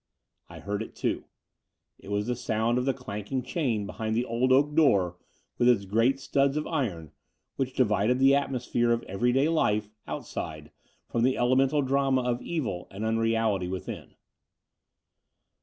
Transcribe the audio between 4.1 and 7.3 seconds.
the old oak door with its great studs of iron,